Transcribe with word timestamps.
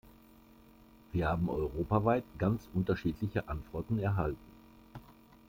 Wir 1.11 1.29
haben 1.29 1.47
europaweit 1.47 2.23
ganz 2.39 2.67
unterschiedliche 2.73 3.47
Antworten 3.47 3.99
erhalten. 3.99 4.49